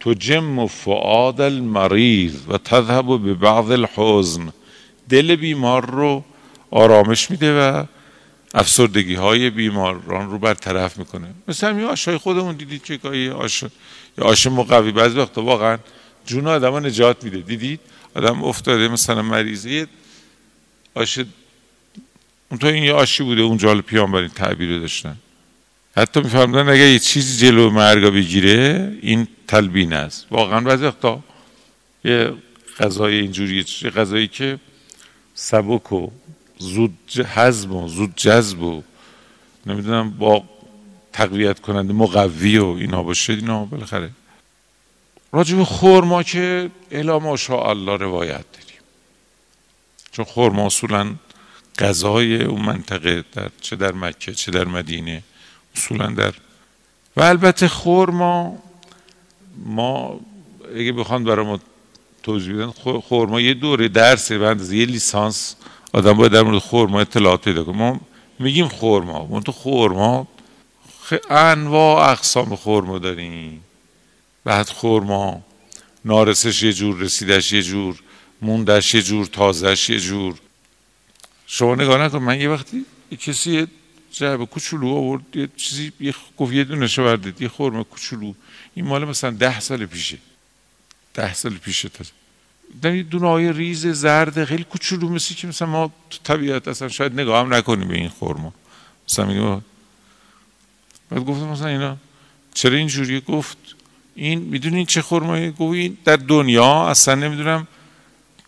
تجم 0.00 0.66
فعاد 0.66 1.40
المریض 1.40 2.36
و 2.48 2.58
تذهب 2.58 3.22
به 3.22 3.34
بعض 3.34 3.70
الحزن 3.70 4.52
دل 5.08 5.36
بیمار 5.36 5.90
رو 5.90 6.24
آرامش 6.70 7.30
میده 7.30 7.60
و 7.60 7.84
افسردگی 8.54 9.14
های 9.14 9.50
بیماران 9.50 10.30
رو 10.30 10.38
برطرف 10.38 10.98
می‌کنه 10.98 11.28
مثل 11.48 11.68
همین 11.68 11.84
آشای 11.84 12.18
خودمون 12.18 12.56
دیدید 12.56 12.84
که 12.84 12.96
گاهی 12.96 13.28
آش 13.28 13.62
یا 13.62 14.24
آش 14.24 14.46
مقوی 14.46 14.92
بعضی 14.92 15.18
وقتا 15.18 15.42
واقعا 15.42 15.78
جون 16.26 16.46
آدم 16.46 16.86
نجات 16.86 17.24
میده 17.24 17.38
دیدید 17.38 17.80
آدم 18.14 18.44
افتاده 18.44 18.88
مثلا 18.88 19.22
مریضی 19.22 19.86
آش 20.94 21.18
اون 22.48 22.58
تو 22.60 22.66
این 22.66 22.82
یه 22.82 22.92
آشی 22.92 23.22
بوده 23.22 23.42
اونجا 23.42 23.68
حال 23.68 23.80
پیامبرین 23.80 24.28
تعبیر 24.28 24.78
داشتن 24.78 25.16
حتی 25.96 26.20
میفهمدن 26.20 26.68
اگه 26.68 26.88
یه 26.88 26.98
چیزی 26.98 27.46
جلو 27.46 27.70
مرگا 27.70 28.10
بگیره 28.10 28.92
این 29.02 29.28
تلبین 29.48 29.92
است. 29.92 30.26
واقعا 30.30 30.60
بعضی 30.60 30.84
وقتا 30.84 31.20
یه 32.04 32.32
غذای 32.78 33.14
اینجوری 33.14 33.64
غذایی 33.96 34.28
که 34.28 34.58
سبک 35.34 35.92
و 35.92 36.10
زود 36.58 36.98
حزم 37.34 37.72
و 37.72 37.88
زود 37.88 38.16
جذب 38.16 38.62
و 38.62 38.82
نمی‌دونم 39.66 40.10
با 40.10 40.44
تقویت 41.12 41.60
کننده 41.60 41.92
مقوی 41.92 42.58
و 42.58 42.66
اینا 42.66 43.02
باشه 43.02 43.32
اینا 43.32 43.64
بالاخره. 43.64 44.10
راجب 45.32 45.62
خورما 45.62 46.22
که 46.22 46.70
الا 46.90 47.18
ماشاءالله 47.18 47.96
روایت 47.96 48.44
داریم. 48.52 48.80
چون 50.12 50.24
خورما 50.24 50.66
اصولا 50.66 51.14
غذای 51.78 52.42
اون 52.42 52.62
منطقه 52.62 53.24
در 53.32 53.50
چه 53.60 53.76
در 53.76 53.92
مکه 53.92 54.34
چه 54.34 54.50
در 54.50 54.64
مدینه. 54.64 55.22
اصولا 55.76 56.06
در 56.06 56.34
و 57.16 57.22
البته 57.22 57.68
خورما 57.68 58.58
ما 59.64 60.20
اگه 60.76 60.92
بخوان 60.92 61.24
برای 61.24 61.46
ما 61.46 61.58
توضیح 62.22 62.54
بدن 62.54 62.70
خورما 63.00 63.40
یه 63.40 63.54
دوره 63.54 63.88
درسه 63.88 64.38
به 64.38 64.76
یه 64.76 64.84
لیسانس 64.84 65.56
آدم 65.92 66.12
باید 66.12 66.32
در 66.32 66.42
مورد 66.42 66.58
خورما 66.58 67.00
اطلاعات 67.00 67.40
پیدا 67.40 67.64
کنه. 67.64 67.76
ما 67.76 68.00
میگیم 68.38 68.68
خورما 68.68 69.26
ما 69.26 69.40
تو 69.40 69.52
خورما 69.52 70.28
انواع 71.30 72.10
اقسام 72.10 72.56
خورما 72.56 72.98
داریم. 72.98 73.64
بعد 74.44 74.68
خورما 74.68 75.42
نارسش 76.04 76.62
یه 76.62 76.72
جور 76.72 76.98
رسیدش 76.98 77.52
یه 77.52 77.62
جور 77.62 78.02
موندش 78.42 78.94
یه 78.94 79.02
جور 79.02 79.26
تازهش 79.26 79.90
یه 79.90 79.98
جور. 79.98 80.34
شما 81.46 81.74
نگاه 81.74 81.98
نکن 81.98 82.18
من 82.18 82.40
یه 82.40 82.48
وقتی 82.48 82.84
کسی 83.20 83.66
یه 84.10 84.16
جعب 84.18 84.44
کوچولو 84.44 84.88
آورد 84.88 85.22
یه 85.34 85.48
چیزی 85.56 85.92
یه 86.00 86.14
گفت 86.36 86.52
یه 86.52 86.64
دونه 86.64 86.88
بردید 86.96 87.42
یه 87.42 87.48
خورما 87.48 87.84
کوچولو. 87.84 88.34
این 88.74 88.86
مال 88.86 89.04
مثلا 89.04 89.30
ده 89.30 89.60
سال 89.60 89.86
پیشه. 89.86 90.18
ده 91.14 91.34
سال 91.34 91.54
پیشه 91.54 91.88
تازه 91.88 92.10
در 92.82 92.94
یه 92.94 93.02
دونه 93.02 93.28
های 93.28 93.52
ریز 93.52 93.86
زرد 93.86 94.44
خیلی 94.44 94.64
کوچولو 94.64 95.08
مثل 95.08 95.34
که 95.34 95.46
مثلا 95.46 95.68
ما 95.68 95.92
تو 96.10 96.18
طبیعت 96.24 96.68
اصلا 96.68 96.88
شاید 96.88 97.12
نگاه 97.12 97.40
هم 97.40 97.54
نکنیم 97.54 97.88
به 97.88 97.94
این 97.94 98.08
خورما 98.08 98.54
مثلا 99.08 99.24
میگم 99.24 99.62
بعد 101.10 101.24
گفتم 101.24 101.46
مثلا 101.46 101.66
اینا 101.66 101.96
چرا 102.54 102.76
اینجوری 102.76 103.20
گفت 103.20 103.56
این 104.14 104.38
می‌دونین 104.38 104.86
چه 104.86 105.02
خورمایی 105.02 105.50
گفت 105.50 106.04
در 106.04 106.16
دنیا 106.16 106.88
اصلا 106.88 107.14
نمی‌دونم 107.14 107.66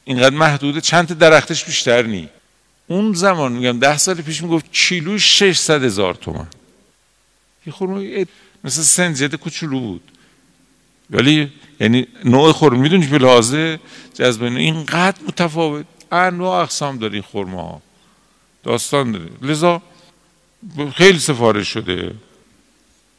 اینقدر 0.04 0.36
محدوده 0.36 0.80
چند 0.80 1.18
درختش 1.18 1.64
بیشتر 1.64 2.02
نی. 2.02 2.28
اون 2.88 3.12
زمان 3.12 3.52
میگم 3.52 3.78
ده 3.78 3.98
سال 3.98 4.22
پیش 4.22 4.42
می‌گفت 4.42 4.72
کیلو 4.72 5.18
600 5.18 5.84
هزار 5.84 6.14
تومن. 6.14 6.46
یه 7.66 7.72
خورما 7.72 8.24
مثل 8.64 8.82
سنجد 8.82 9.34
کوچولو 9.34 9.80
بود. 9.80 10.02
ولی 11.10 11.52
یعنی 11.80 12.06
نوع 12.24 12.52
خورما 12.52 12.80
می‌دونی 12.80 13.06
به 13.06 13.18
لحاظه؟ 13.18 13.80
جذب 14.14 14.42
اینقدر 14.42 15.18
متفاوت. 15.28 15.86
انواع 16.12 16.62
اقسام 16.62 16.98
داره 16.98 17.14
این 17.14 17.22
خورما 17.22 17.62
ها 17.62 17.82
داستان 18.62 19.12
داره. 19.12 19.30
لذا 19.42 19.82
خیلی 20.94 21.18
سفارش 21.18 21.68
شده. 21.68 22.14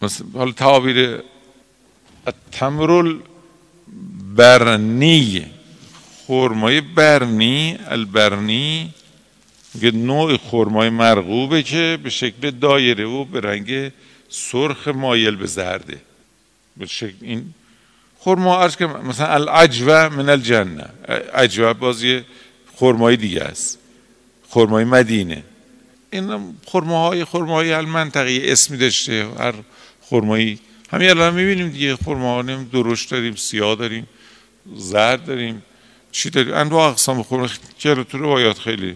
مثلا 0.01 0.27
حالا 0.33 0.51
تعابیر 0.51 1.19
تمرل 2.51 3.19
برنی 4.35 5.45
خورمای 6.25 6.81
برنی 6.81 7.77
البرنی 7.87 8.93
میگه 9.73 9.91
نوع 9.91 10.37
خورمای 10.37 10.89
مرغوبه 10.89 11.63
که 11.63 11.99
به 12.03 12.09
شکل 12.09 12.51
دایره 12.51 13.05
و 13.05 13.25
به 13.25 13.39
رنگ 13.39 13.91
سرخ 14.29 14.87
مایل 14.87 15.35
به 15.35 15.47
زرده. 15.47 16.01
به 16.77 16.85
شکل 16.85 17.15
این 17.21 17.53
خورما 18.17 18.63
عرض 18.63 18.75
که 18.75 18.85
مثلا 18.87 19.27
العجوه 19.27 20.09
من 20.09 20.29
الجنه. 20.29 20.89
عجوه 21.33 21.73
بازی 21.73 22.21
خورمای 22.75 23.17
دیگه 23.17 23.41
است. 23.41 23.79
خورمای 24.49 24.83
مدینه. 24.83 25.43
این 26.11 26.55
خورماهای 26.65 27.23
خورمای 27.23 27.73
المنطقی 27.73 28.51
اسمی 28.51 28.77
داشته. 28.77 29.27
هر 29.39 29.53
خورمایی 30.01 30.59
همین 30.91 31.09
الان 31.09 31.33
می‌بینیم 31.33 31.69
دیگه 31.69 31.95
خورما 31.95 32.41
درشت 32.41 33.11
داریم 33.11 33.35
سیاه 33.35 33.75
داریم 33.75 34.07
زرد 34.75 35.25
داریم 35.25 35.63
چی 36.11 36.29
داریم؟ 36.29 36.53
انواع 36.53 36.89
اقسام 36.89 37.23
خورما 37.23 37.49
که 37.79 37.95
تو 37.95 38.17
روایات 38.17 38.59
خیلی 38.59 38.95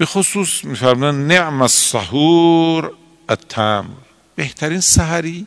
به 0.00 0.06
خصوص 0.06 0.64
میفرمایند 0.64 1.32
نعم 1.32 1.62
السحور 1.62 2.92
التمر 3.28 3.94
بهترین 4.36 4.80
سحری 4.80 5.46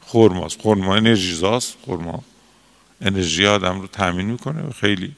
خورماست 0.00 0.60
خورما 0.60 0.96
انرژیزاست 0.96 1.76
خورما 1.84 2.22
انرژی 3.00 3.46
آدم 3.46 3.80
رو 3.80 3.86
تامین 3.86 4.26
می‌کنه 4.26 4.62
و 4.62 4.70
خیلی. 4.70 5.12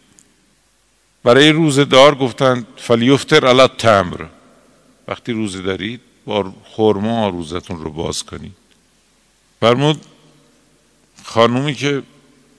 برای 1.25 1.51
روزه 1.51 1.85
دار 1.85 2.15
گفتن 2.15 2.67
فلیفتر 2.77 3.47
علی 3.47 3.69
تمر 3.79 4.27
وقتی 5.09 5.33
روزه 5.33 5.63
دارید 5.63 6.01
با 6.25 6.53
خورما 6.65 7.29
روزتون 7.29 7.81
رو 7.81 7.91
باز 7.91 8.23
کنید. 8.23 8.57
فرمود 9.61 10.01
خانومی 11.25 11.75
که 11.75 12.03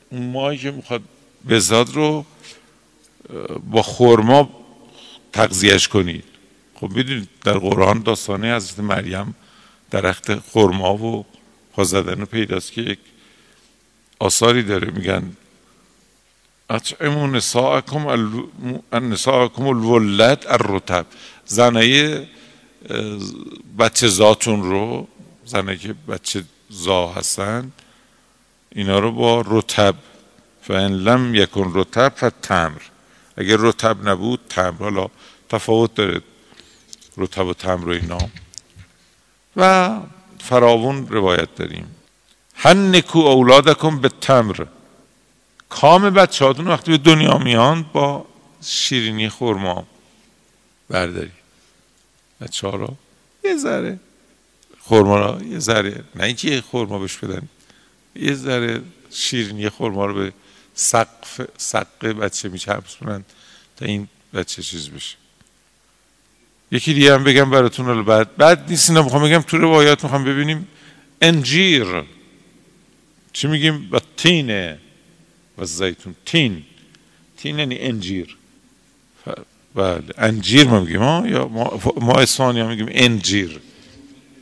اون 0.09 0.31
ماهی 0.31 0.57
که 0.57 0.71
می‌خواد 0.71 1.01
بزاد 1.49 1.89
رو 1.89 2.25
با 3.69 3.81
خورما 3.81 4.58
تغذیهش 5.33 5.87
کنید 5.87 6.23
خب 6.75 6.89
می‌دونید 6.89 7.29
در 7.43 7.57
قرآن 7.57 8.01
داستانه 8.01 8.55
حضرت 8.55 8.79
مریم 8.79 9.35
درخت 9.91 10.35
خورما 10.39 10.97
و 10.97 11.25
پا 11.73 11.83
زدن 11.83 12.25
پیداست 12.25 12.71
که 12.71 12.81
یک 12.81 12.99
آثاری 14.19 14.63
داره. 14.63 14.91
میگن 14.91 15.35
اطعمو 16.69 17.27
نساءکم 17.27 18.07
نساءکم 18.93 19.67
الولد 19.67 20.45
الرتب 20.47 21.05
زنای 21.45 22.25
بچه 23.79 24.07
زاتون 24.07 24.63
رو 24.63 25.07
زنایی 25.45 25.77
که 25.77 25.95
بچه 26.07 26.43
زا 26.69 27.07
هستن 27.07 27.71
اینا 28.69 28.99
رو 28.99 29.11
با 29.11 29.43
رتب 29.47 29.95
فان 30.61 30.93
لم 30.93 31.35
یکن 31.35 31.71
رتب 31.75 32.13
فتمر 32.17 32.81
اگر 33.39 33.57
رتب 33.57 34.09
نبود 34.09 34.39
تمر 34.49 34.77
حالا 34.79 35.07
تفاوت 35.49 35.95
داره 35.95 36.21
رتب 37.17 37.45
و 37.45 37.53
تمر 37.53 37.89
و 37.89 37.91
اینا. 37.91 38.29
و 39.55 39.99
فراون 40.39 41.07
روایت 41.07 41.55
داریم. 41.55 41.95
هنکو 42.55 43.19
اولادکم 43.19 43.99
به 43.99 44.09
تمر. 44.09 44.65
کام 45.69 46.09
بچه 46.09 46.45
هاتون 46.45 46.67
وقتی 46.67 46.91
به 46.91 46.97
دنیا 46.97 47.37
میان 47.37 47.85
با 47.93 48.25
شیرینی 48.63 49.29
خورما 49.29 49.87
برداری. 50.89 51.31
بچه 52.41 52.67
ها 52.67 52.75
رو 52.75 52.95
یه 53.43 53.57
ذره 53.57 53.99
خورما 54.79 55.19
رو 55.19 55.43
یه 55.43 55.59
ذره 55.59 56.03
نه 56.15 56.23
اینکه 56.23 56.49
یه 56.49 56.61
خورما 56.61 56.99
بهش 56.99 57.17
بدن 57.17 57.47
یه 58.15 58.33
ذره 58.33 58.81
شیرینی 59.11 59.69
خورما 59.69 60.05
رو 60.05 60.13
به 60.13 60.33
سقف 60.79 61.41
سقف 61.57 62.05
بچه 62.05 62.49
میچرسونن 62.49 63.23
تا 63.77 63.85
این 63.85 64.07
بچه 64.33 64.61
چیز 64.63 64.89
بشه. 64.89 65.15
یکی 66.71 66.93
دیگه 66.93 67.13
هم 67.13 67.23
بگم 67.23 67.49
براتون 67.49 67.85
رو 67.85 68.03
بعد 68.03 68.35
بعد 68.35 68.69
نیست 68.69 68.89
اینا 68.89 69.03
می‌خوام 69.03 69.23
بگم 69.23 69.41
تو 69.41 69.57
روایات 69.57 70.03
می‌خوام 70.03 70.23
ببینیم. 70.23 70.67
انجیر. 71.21 72.03
چی 73.33 73.47
میگیم؟ 73.47 73.89
و 73.91 73.99
تینه. 74.17 74.79
و 75.57 75.65
زیتون. 75.65 76.15
تین. 76.25 76.63
تین 77.37 77.59
یعنی 77.59 77.79
انجیر. 77.79 78.37
بله 79.75 80.03
انجیر 80.17 80.67
ما 80.67 80.79
میگیم 80.79 81.01
ها؟ 81.01 81.27
یا 81.27 81.47
ما, 81.47 81.81
ما 82.01 82.13
اسفانی 82.13 82.63
میگیم 82.63 82.87
انجیر. 82.91 83.59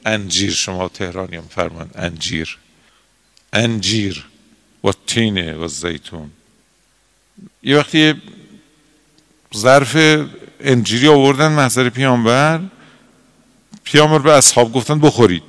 انجیر 0.06 0.52
شما 0.52 0.90
تهرانی 0.90 1.36
هم 1.36 1.48
فرمان 1.48 1.90
انجیر. 1.96 2.58
انجیر. 3.54 4.26
و 4.84 4.92
تینه 5.08 5.54
و 5.54 5.68
زیتون. 5.68 6.32
یه 7.64 7.78
وقتی 7.78 8.14
ظرف 9.56 9.96
انجیری 10.60 11.08
آوردن 11.08 11.52
محضر 11.52 11.90
پیامبر 11.90 12.62
پیامبر 13.84 14.20
به 14.20 14.34
اصحاب 14.34 14.74
گفتن 14.74 15.00
بخورید. 15.00 15.44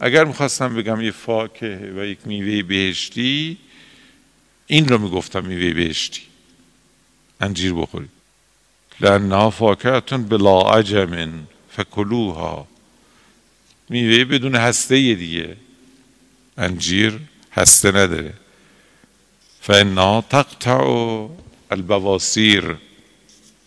اگر 0.00 0.24
می‌خواستم 0.24 0.74
بگم 0.74 1.00
یه 1.00 1.10
فاکه 1.10 1.92
و 1.96 2.04
یک 2.04 2.18
میوه 2.24 2.62
بهشتی 2.62 3.58
این 4.66 4.88
رو 4.88 4.98
می‌گفتم 4.98 5.44
میوه 5.44 5.74
بهشتی. 5.74 6.22
انجیر 7.40 7.74
بخورید. 7.74 8.10
لانها 9.00 9.50
فاکهتون 9.50 10.24
بلا 10.24 10.60
عجم 10.60 11.46
فکلوها. 11.70 12.68
میوه 13.88 14.24
بدون 14.24 14.54
هسته 14.54 15.14
دیگه. 15.14 15.56
انجیر 16.58 17.20
هسته 17.54 17.88
نداره. 17.88 18.34
فانا 19.60 20.20
تقطع 20.20 21.28
البواسیر 21.70 22.76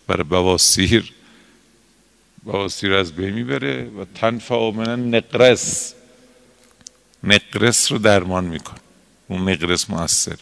برای 0.08 0.23
بواسیر. 0.23 1.13
بواسیر 2.43 2.93
از 2.93 3.12
بین 3.13 3.30
می‌بره 3.34 3.84
و 3.84 4.06
تنفع 4.15 4.71
من 4.71 5.15
نقرس 5.15 5.93
نقرس 7.23 7.91
رو 7.91 7.97
درمان 7.97 8.45
میکن 8.45 8.78
اون 9.28 9.50
نقرس 9.50 9.89
موثره. 9.89 10.38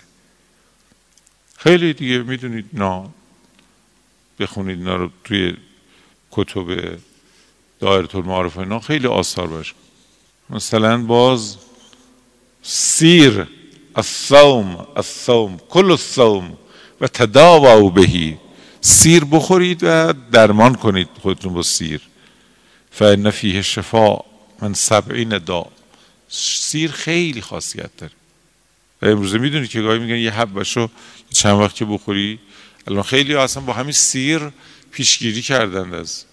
خیلی 1.58 1.94
دیگه 1.94 2.18
می‌دونید 2.18 2.70
نه 2.74 3.10
بخونید 4.40 4.78
اینا 4.78 4.96
رو 4.96 5.10
توی 5.24 5.58
کتب 6.32 6.98
دایره 7.80 8.16
المعارف 8.16 8.58
اینا. 8.58 8.80
خیلی 8.80 9.08
آثار 9.08 9.48
باش. 9.48 9.74
مثلا 10.50 10.98
باز 10.98 11.58
سیر 12.68 13.48
الصوم 13.96 14.88
الصوم 14.96 15.58
کل 15.70 15.92
الصوم 15.92 16.58
و 17.02 17.08
تداووا 17.08 17.90
بهی. 17.90 18.38
سیر 18.82 19.26
بخورید 19.26 19.80
و 19.84 20.14
درمان 20.32 20.76
کنید 20.76 21.10
خودتون 21.22 21.54
با 21.54 21.62
سیر. 21.62 22.02
فان 22.92 23.32
فیه 23.32 23.62
شفا 23.62 24.18
من 24.62 24.74
سبعین 24.74 25.38
دا 25.38 25.66
سیر 26.30 26.92
خیلی 26.92 27.42
خاصیت 27.42 27.98
داره. 27.98 28.14
و 29.02 29.06
امروزه 29.06 29.38
می‌دونید 29.38 29.70
که 29.70 29.82
گاهی 29.82 30.00
میگن 30.00 30.16
یه 30.16 30.32
حبشو 30.32 30.90
چند 31.34 31.60
وقت 31.60 31.76
که 31.76 31.86
بخوری. 31.86 32.40
الان 32.88 33.04
خیلی 33.04 33.36
اصلا 33.36 33.64
با 33.64 33.74
همین 33.74 33.92
سیر 33.92 34.42
پیشگیری 34.92 35.42
کردند 35.42 35.94
از 35.94 36.26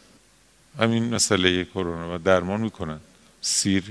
همین 0.78 1.14
مسئله 1.14 1.64
کرونا 1.64 2.14
و 2.14 2.18
درمان 2.18 2.60
می‌کنن. 2.60 3.00
سیر 3.40 3.84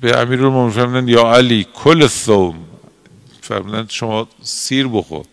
به 0.00 0.18
امیر 0.20 0.70
فرمودن 0.70 1.08
یا 1.08 1.34
علی 1.34 1.66
کل 1.74 2.06
ثوم 2.06 2.68
فرمودن 3.40 3.86
شما 3.88 4.28
سیر 4.42 4.88
بخور. 4.88 5.26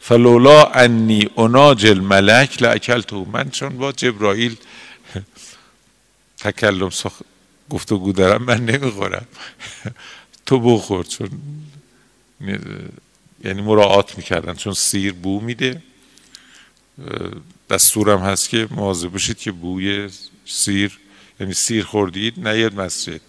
فلولا 0.00 0.64
انی 0.64 1.28
اناج 1.36 1.86
الملک 1.86 2.62
لاکلتو 2.62 3.24
من 3.24 3.50
چون 3.50 3.68
با 3.68 3.92
جبرائیل 3.92 4.56
تکلم 6.38 6.90
سخ... 6.90 7.12
گفتگو 7.70 8.12
دارم 8.12 8.42
من 8.42 8.64
نمی‌خورم. 8.64 9.26
تو 10.46 10.60
بخور 10.60 11.04
چون 11.04 11.30
یعنی 13.44 13.62
مراعات 13.62 14.18
می‌کردن 14.18 14.54
چون 14.54 14.72
سیر 14.72 15.12
بو 15.12 15.40
میده. 15.40 15.82
دستورم 17.70 18.20
هست 18.20 18.48
که 18.48 18.68
مواظب 18.70 19.08
باشید 19.08 19.38
که 19.38 19.52
بوی 19.52 20.08
سیر 20.46 20.98
یعنی 21.40 21.54
سیر 21.54 21.84
خوردید 21.84 22.48
نیاد 22.48 22.74
مسجد. 22.74 23.20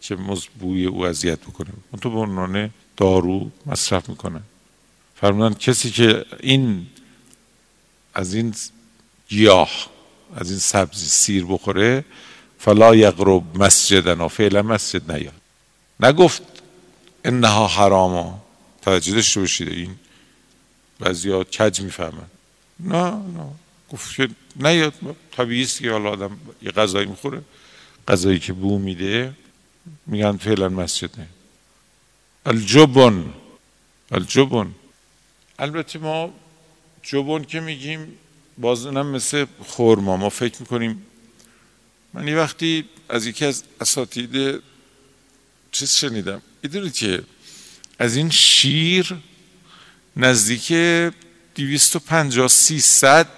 که 0.00 0.16
بوی 0.58 0.86
او 0.86 1.06
اذیت 1.06 1.40
بکنه 1.40 1.70
اون 1.92 2.00
تو 2.00 2.10
به 2.10 2.18
عنوان 2.18 2.70
دارو 2.96 3.50
مصرف 3.66 4.08
می‌کنن 4.08 4.42
فرمودن 5.20 5.54
کسی 5.54 5.90
که 5.90 6.24
این 6.40 6.86
از 8.14 8.34
این 8.34 8.54
گیاه 9.28 9.70
از 10.36 10.50
این 10.50 10.58
سبزی 10.58 11.06
سیر 11.06 11.44
بخوره 11.44 12.04
فلا 12.58 12.94
یقرب 12.94 13.62
مسجدنا 13.62 14.28
فعلا 14.28 14.62
مسجد 14.62 15.12
نیاد. 15.12 15.40
نگفت 16.00 16.42
انها 17.24 17.66
حراما. 17.66 18.42
توجه 18.82 19.14
داشته 19.14 19.40
باشید. 19.40 19.68
این 19.68 19.94
بعضی 21.00 21.44
کج 21.44 21.80
می‌فهمن. 21.80 22.28
نه 22.80 23.10
نه. 23.10 23.50
گفت 23.92 24.16
که 24.16 24.28
نیاد. 24.56 24.94
طبیعی 25.36 25.62
است 25.62 25.78
که 25.78 25.90
حالا 25.90 26.10
آدم 26.10 26.38
یه 26.62 26.70
غذایی 26.70 27.06
می‌خوره. 27.06 27.42
غذایی 28.08 28.38
که 28.38 28.52
بو 28.52 28.78
میده. 28.78 29.34
میگن 30.06 30.36
فعلا 30.36 30.68
مسجد 30.68 31.20
نه 31.20 31.26
الجبن. 32.46 33.24
الجبن. 34.10 34.74
البته 35.58 35.98
ما 35.98 36.34
جبن 37.02 37.44
که 37.44 37.60
میگیم 37.60 38.18
باز 38.58 38.86
اونم 38.86 39.06
مثل 39.06 39.46
خورما 39.64 40.16
ما 40.16 40.28
فکر 40.28 40.60
می‌کنیم 40.60 41.06
من 42.14 42.28
یه 42.28 42.36
وقتی 42.36 42.84
از 43.08 43.26
یکی 43.26 43.44
از 43.44 43.64
اساتید 43.80 44.62
چیز 45.72 45.92
شنیدم. 45.92 46.42
می‌دونید 46.62 46.94
که 46.94 47.22
از 47.98 48.16
این 48.16 48.30
شیر 48.30 49.16
نزدیک 50.16 50.72
دیویست 51.54 51.96
و 51.96 51.98
پنجاه 51.98 52.48
سیصد 52.48 53.28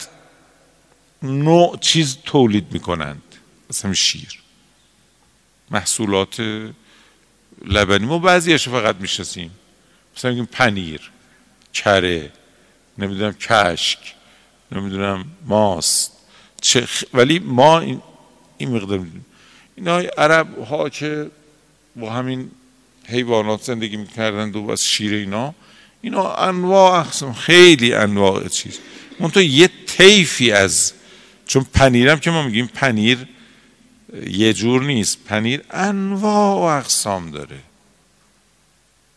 نوع 1.23 1.79
چیز 1.79 2.17
تولید 2.25 2.73
می‌کنند. 2.73 3.23
مثلا 3.71 3.95
شیر. 3.95 4.43
محصولات 5.71 6.41
لبنی. 7.65 8.07
ما 8.07 8.19
بعضیش 8.19 8.69
فقط 8.69 8.97
می‌شناسیم. 8.97 9.51
مثلا 10.17 10.31
میگیم 10.31 10.49
پنیر 10.53 11.11
کره 11.75 12.33
نمی‌دونم 12.99 13.33
کشک 13.33 13.99
نمی‌دونم 14.73 15.25
ماست. 15.47 16.13
چه 16.61 16.87
ولی 17.15 17.39
ما 17.39 17.81
این, 17.81 18.03
این 18.59 18.77
مقدار 18.77 19.07
اینا 19.77 19.99
عرب 19.99 20.65
ها 20.65 20.89
که 20.89 21.31
با 21.97 22.11
همین 22.11 22.51
حیوانات 23.09 23.63
زندگی 23.63 23.97
می‌کردند 23.97 24.57
و 24.57 24.71
از 24.71 24.87
شیر 24.87 25.15
اینا 25.15 25.55
اینا 26.03 26.35
انواع 26.35 27.01
اقسام 27.01 27.33
خیلی 27.33 27.95
انواع 27.95 28.49
چیز. 28.49 28.79
تو 29.35 29.43
یه 29.43 29.71
طیفی 29.87 30.53
از 30.53 30.93
چون 31.47 31.67
پنیرم 31.75 32.21
که 32.21 32.31
ما 32.31 32.43
میگیم 32.43 32.67
پنیر 32.67 33.27
یه 34.27 34.53
جور 34.53 34.83
نیست. 34.83 35.25
پنیر 35.25 35.65
انواع 35.71 36.57
و 36.57 36.79
اقسام 36.79 37.31
داره. 37.31 37.59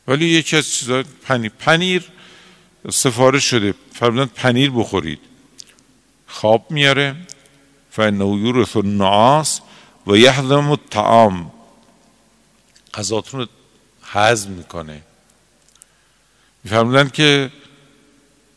ولی 0.08 0.25
یکی 0.25 0.58
از 0.58 0.71
چیزا 0.71 1.04
پنیر 1.23 1.51
پنیر 1.60 2.04
سفارش 2.91 3.43
شده. 3.49 3.73
فرمودن 3.93 4.25
پنیر 4.25 4.71
بخورید. 4.71 5.19
خواب 6.27 6.71
میاره. 6.71 7.15
فانه 7.91 8.25
یورث 8.25 8.77
النعاس 8.77 9.62
و 10.08 10.17
یهضم 10.17 10.71
الطعام. 10.71 11.51
غذاتون 12.93 13.39
رو 13.39 13.47
هضم 14.04 14.51
می‌کنه. 14.51 15.01
میفرمودن 16.63 17.10
که 17.10 17.51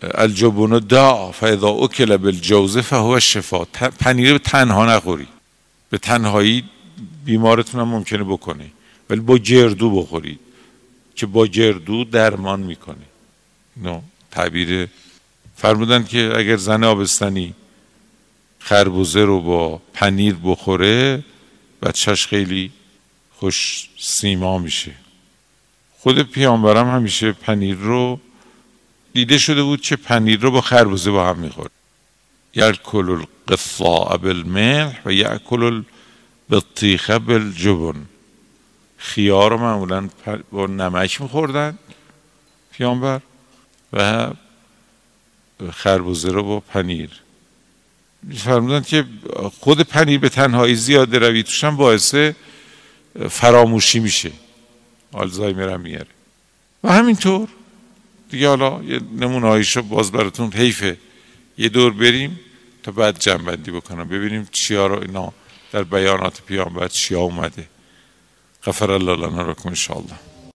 الجبون 0.02 0.78
دا 0.78 1.32
فاذا 1.32 1.68
اکل 1.68 2.16
بالجوزه 2.16 2.80
فهو 2.80 3.20
شفا. 3.20 3.64
پنیر 3.98 4.38
تنها 4.38 4.86
نخوری 4.86 5.28
به 5.94 5.98
تنهایی 5.98 6.64
بیمارتون 7.24 7.80
هم 7.80 7.88
ممکنه 7.88 8.24
بکنه 8.24 8.66
ولی 9.10 9.20
با 9.20 9.38
گردو 9.38 9.90
بخورید 9.90 10.40
که 11.14 11.26
با 11.26 11.46
گردو 11.46 12.04
درمان 12.04 12.60
می‌کنه 12.60 13.06
نو 13.76 14.00
تعبیر. 14.30 14.88
فرمودن 15.56 16.04
که 16.04 16.32
اگر 16.36 16.56
زن 16.56 16.84
آبستنی 16.84 17.54
خربوزه 18.58 19.20
رو 19.24 19.40
با 19.40 19.82
پنیر 19.92 20.36
بخوره 20.44 21.24
بچهش 21.82 22.26
خیلی 22.26 22.70
خوش 23.34 23.88
سیما 23.98 24.58
میشه. 24.58 24.92
خود 25.98 26.22
پیامبرم 26.22 26.90
همیشه 26.90 27.32
پنیر 27.32 27.76
رو 27.76 28.20
دیده 29.12 29.38
شده 29.38 29.62
بود 29.62 29.80
که 29.80 29.96
پنیر 29.96 30.40
رو 30.40 30.50
با 30.50 30.60
خربوزه 30.60 31.10
با 31.10 31.28
هم 31.28 31.38
می‌خورد. 31.38 31.70
یأکل 32.56 33.10
القصاء 33.10 34.16
بالملح 34.16 35.00
و 35.04 35.12
یأکل 35.12 35.82
البطیخ 36.50 37.10
بالجبن. 37.10 38.06
خیار 38.96 39.50
رو 39.50 39.58
معمولا 39.58 40.08
با 40.52 40.66
نمک 40.66 41.20
میخوردن 41.20 41.78
پیامبر 42.72 43.20
و 43.92 44.30
خربوزه 45.72 46.28
رو 46.28 46.42
با 46.42 46.60
پنیر. 46.60 47.10
فرمودن 48.36 48.80
که 48.80 49.04
خود 49.60 49.80
پنیر 49.80 50.18
به 50.18 50.28
تنهایی 50.28 50.74
زیاده 50.74 51.18
روی 51.18 51.42
توش 51.42 51.64
هم 51.64 51.76
باعث 51.76 52.14
فراموشی 53.30 53.98
میشه. 53.98 54.32
آلزایمر 55.12 55.68
هم 55.68 55.80
میاره. 55.80 56.06
و 56.84 56.92
همینطور. 56.92 57.48
دیگه 58.30 58.48
حالا 58.48 58.82
یه 58.82 59.00
نمونه 59.16 59.46
هایشو 59.46 59.82
باز 59.82 60.12
براتون 60.12 60.52
حیفه. 60.52 60.98
یه 61.58 61.68
دور 61.68 61.92
بریم. 61.92 62.40
تا 62.84 62.92
بعد 62.92 63.18
جنبندی 63.18 63.70
بکنم. 63.70 64.08
ببینیم 64.08 64.48
چیا 64.52 64.86
رو 64.86 65.00
اینا 65.00 65.32
در 65.72 65.84
بیانات 65.84 66.42
پیامبر 66.42 66.88
چیا 66.88 67.20
اومده. 67.20 67.68
غفر 68.64 68.90
الله 68.90 69.16
لنا 69.16 69.42
رکم 69.42 69.68
انشاءالله. 69.68 70.33